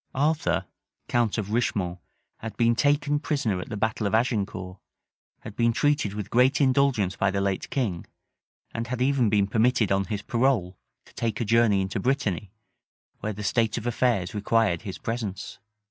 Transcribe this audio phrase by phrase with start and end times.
[0.15, 0.65] Arthur,
[1.07, 1.99] count of Richemont,
[2.37, 4.79] had been taken prisoner at the battle of Azincour,
[5.41, 8.07] had been treated with great indulgence by the late king,
[8.71, 10.75] and had even been permitted on his parole
[11.05, 12.51] to take a journey into Brittany,
[13.19, 15.59] where the state of affairs required his presence.